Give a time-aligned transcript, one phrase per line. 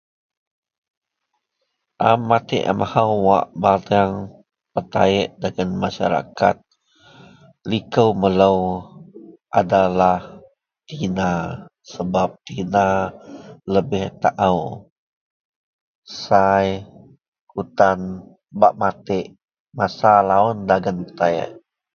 [2.07, 3.21] A matek amahou
[3.61, 4.13] bateang
[4.73, 6.57] betaek dagen maseraket
[7.69, 8.57] likou melou
[9.59, 10.19] adalah
[10.87, 11.31] Tina
[11.91, 12.87] sebap, sebap Tina
[13.73, 14.59] lebeh taao
[16.21, 16.67] sai
[17.55, 17.99] betan
[18.59, 19.25] bak matek
[19.77, 21.49] masa laon dagen metaek